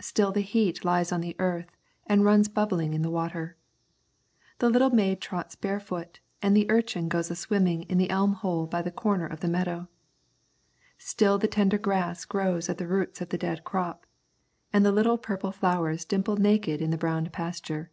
Still 0.00 0.32
the 0.32 0.40
heat 0.40 0.84
lies 0.84 1.12
on 1.12 1.20
the 1.20 1.36
earth 1.38 1.70
and 2.04 2.24
runs 2.24 2.48
bubbling 2.48 2.92
in 2.92 3.02
the 3.02 3.08
water. 3.10 3.56
The 4.58 4.68
little 4.68 4.90
maid 4.90 5.20
trots 5.20 5.54
barefoot 5.54 6.18
and 6.42 6.56
the 6.56 6.68
urchin 6.68 7.06
goes 7.06 7.30
a 7.30 7.36
swimming 7.36 7.84
in 7.84 7.96
the 7.96 8.10
elm 8.10 8.32
hole 8.32 8.66
by 8.66 8.82
the 8.82 8.90
corner 8.90 9.26
of 9.28 9.38
the 9.38 9.46
meadow. 9.48 9.86
Still 10.98 11.38
the 11.38 11.46
tender 11.46 11.78
grass 11.78 12.24
grows 12.24 12.68
at 12.68 12.78
the 12.78 12.88
roots 12.88 13.20
of 13.20 13.28
the 13.28 13.38
dead 13.38 13.62
crop, 13.62 14.06
and 14.72 14.84
the 14.84 14.90
little 14.90 15.18
purple 15.18 15.52
flowers 15.52 16.04
dimple 16.04 16.36
naked 16.36 16.82
in 16.82 16.90
the 16.90 16.98
brown 16.98 17.26
pasture. 17.28 17.92